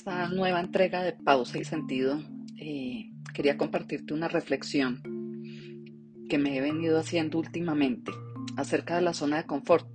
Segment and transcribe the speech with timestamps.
[0.00, 2.22] esta nueva entrega de Pausa y Sentido,
[2.56, 5.02] eh, quería compartirte una reflexión
[6.26, 8.10] que me he venido haciendo últimamente
[8.56, 9.86] acerca de la zona de confort.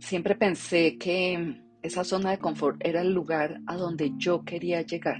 [0.00, 5.18] Siempre pensé que esa zona de confort era el lugar a donde yo quería llegar,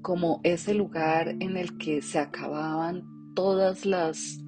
[0.00, 3.04] como ese lugar en el que se acababan
[3.34, 4.38] todas las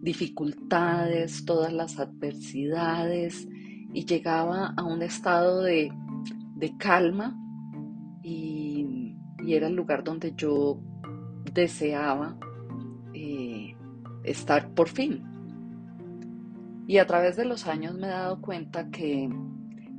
[0.00, 3.46] dificultades, todas las adversidades
[3.92, 5.92] y llegaba a un estado de,
[6.78, 7.38] calma
[8.22, 10.78] y, era el lugar donde yo
[11.52, 12.36] deseaba
[13.12, 13.74] eh,
[14.22, 15.24] estar por fin.
[16.86, 19.28] Y a través de los años me he dado cuenta que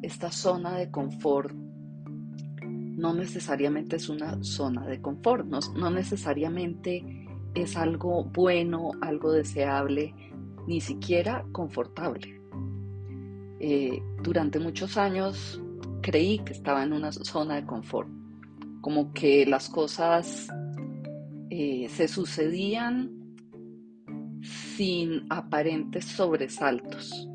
[0.02, 1.54] esta zona de confort
[3.04, 10.14] no necesariamente es una zona de confort, no, necesariamente es algo bueno, algo deseable,
[10.68, 12.42] ni siquiera confortable.
[13.60, 15.62] Eh, durante muchos años
[16.04, 18.10] creí que estaba en una zona de confort,
[18.82, 20.48] como que las cosas
[21.50, 23.10] eh, se sucedían
[24.42, 27.28] sin aparentes sobresaltos,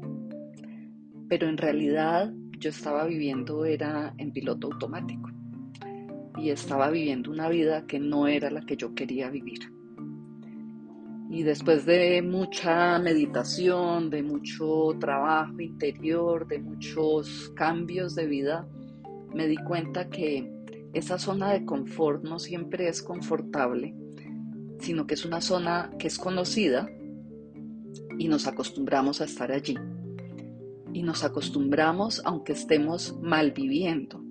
[1.28, 5.30] pero en realidad yo estaba viviendo era en piloto automático.
[6.36, 9.58] Y estaba viviendo una vida que no era la que yo quería vivir.
[11.30, 18.66] Y después de mucha meditación, de mucho trabajo interior, de muchos cambios de vida,
[19.34, 20.50] me di cuenta que
[20.94, 23.94] esa zona de confort no siempre es confortable,
[24.80, 26.88] sino que es una zona que es conocida
[28.18, 29.76] y nos acostumbramos a estar allí.
[30.94, 34.24] Y nos acostumbramos aunque estemos mal viviendo.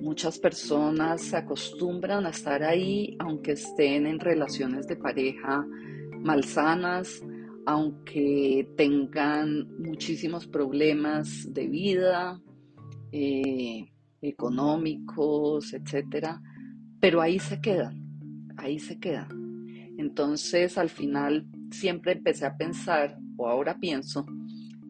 [0.00, 5.66] Muchas personas se acostumbran a estar ahí aunque estén en relaciones de pareja
[6.22, 7.22] malsanas,
[7.66, 12.40] aunque tengan muchísimos problemas de vida,
[13.12, 16.40] eh, económicos, etcétera,
[17.00, 19.28] pero ahí se quedan, ahí se quedan.
[19.98, 24.26] Entonces, al final, siempre empecé a pensar, o ahora pienso,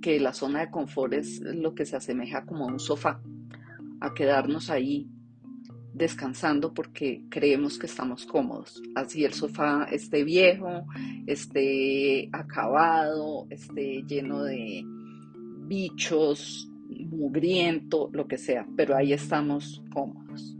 [0.00, 3.20] que la zona de confort es lo que se asemeja como a un sofá,
[4.00, 5.08] a quedarnos ahí
[5.98, 8.82] descansando porque creemos que estamos cómodos.
[8.94, 10.86] Así el sofá esté viejo,
[11.26, 14.82] esté acabado, esté lleno de
[15.66, 20.56] bichos, mugriento, lo que sea, pero ahí estamos cómodos.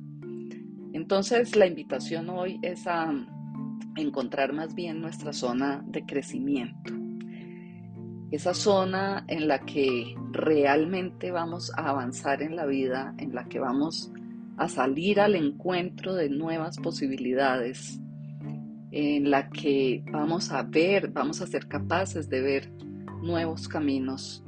[0.93, 3.15] Entonces la invitación hoy es a
[3.97, 6.93] encontrar más bien nuestra zona de crecimiento.
[8.31, 13.59] Esa zona en la que realmente vamos a avanzar en la vida, en la que
[13.59, 14.13] vamos
[14.59, 18.01] a salir al encuentro de nuevas posibilidades,
[18.91, 22.73] en la que vamos a ver, vamos a ser capaces de ver
[23.23, 24.45] nuevos caminos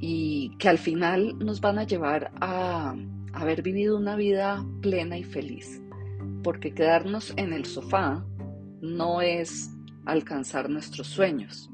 [0.00, 2.94] y que al final nos van a llevar a
[3.32, 5.80] haber vivido una vida plena y feliz.
[6.42, 8.24] Porque quedarnos en el sofá
[8.80, 9.70] no es
[10.04, 11.70] alcanzar nuestros sueños,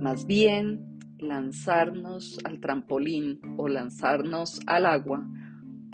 [0.00, 5.26] más bien lanzarnos al trampolín o lanzarnos al agua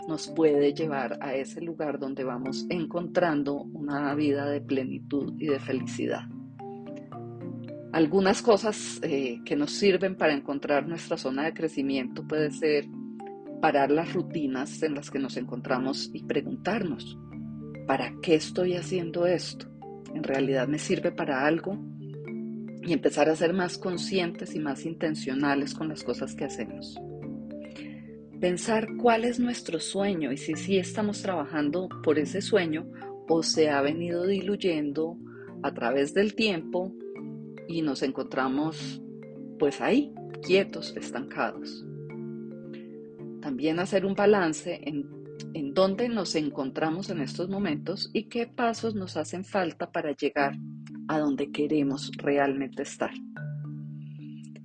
[0.07, 5.59] nos puede llevar a ese lugar donde vamos encontrando una vida de plenitud y de
[5.59, 6.27] felicidad.
[7.91, 12.85] Algunas cosas eh, que nos sirven para encontrar nuestra zona de crecimiento puede ser
[13.61, 17.17] parar las rutinas en las que nos encontramos y preguntarnos,
[17.87, 19.67] ¿para qué estoy haciendo esto?
[20.13, 21.77] ¿En realidad me sirve para algo?
[22.83, 26.99] Y empezar a ser más conscientes y más intencionales con las cosas que hacemos
[28.45, 32.85] pensar cuál es nuestro sueño y si sí estamos trabajando por ese sueño
[33.27, 35.17] o se ha venido diluyendo
[35.63, 36.93] a través del tiempo
[37.67, 39.01] y nos encontramos
[39.57, 40.13] pues ahí,
[40.43, 41.83] quietos, estancados.
[43.41, 45.09] También hacer un balance en,
[45.55, 50.53] en dónde nos encontramos en estos momentos y qué pasos nos hacen falta para llegar
[51.07, 53.09] a donde queremos realmente estar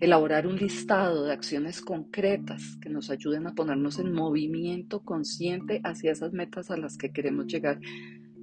[0.00, 6.12] elaborar un listado de acciones concretas que nos ayuden a ponernos en movimiento consciente hacia
[6.12, 7.78] esas metas a las que queremos llegar,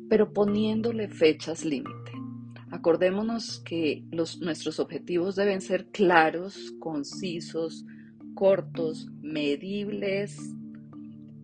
[0.07, 2.12] pero poniéndole fechas límite.
[2.69, 7.86] Acordémonos que nuestros objetivos deben ser claros, concisos,
[8.36, 10.38] cortos, medibles,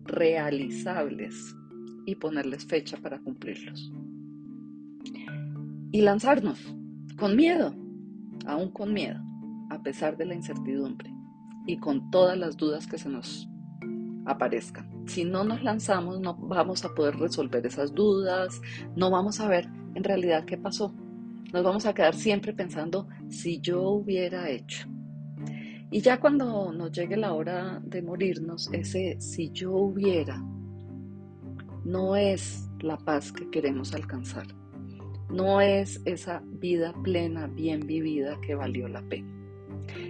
[0.04, 1.56] realizables
[2.06, 3.90] y ponerles fecha para cumplirlos.
[5.90, 6.60] Y lanzarnos
[7.16, 7.74] con miedo,
[8.46, 9.20] aún con miedo
[9.84, 11.14] pesar de la incertidumbre
[11.66, 13.48] y con todas las dudas que se nos
[14.26, 15.06] aparezcan.
[15.06, 18.60] Si no nos lanzamos, no vamos a poder resolver esas dudas,
[18.96, 20.92] no vamos a ver en realidad qué pasó.
[21.52, 24.88] Nos vamos a quedar siempre pensando si yo hubiera hecho.
[25.90, 30.42] Y ya cuando nos llegue la hora de morirnos, ese si yo hubiera
[31.84, 34.46] no es la paz que queremos alcanzar.
[35.30, 39.43] No es esa vida plena, bien vivida que valió la pena.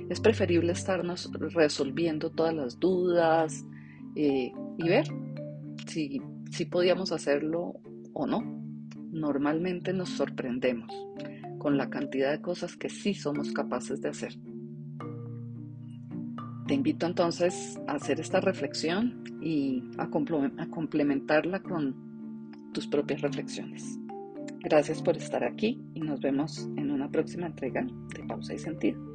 [0.09, 3.65] Es preferible estarnos resolviendo todas las dudas
[4.17, 5.07] eh, y ver
[5.87, 6.21] si,
[6.51, 7.81] si podíamos hacerlo
[8.13, 8.43] o no.
[9.11, 10.93] Normalmente nos sorprendemos
[11.59, 14.37] con la cantidad de cosas que sí somos capaces de hacer.
[16.67, 21.95] Te invito entonces a hacer esta reflexión y a, complementarla con
[22.73, 23.99] tus propias reflexiones.
[24.61, 29.14] Gracias por estar aquí y nos vemos en una próxima entrega de Pausa y Sentido.